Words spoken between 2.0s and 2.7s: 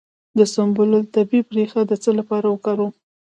څه لپاره